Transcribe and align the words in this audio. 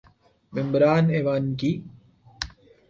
ممبران 0.53 1.05
ایوان 1.15 1.43
کی 1.59 1.71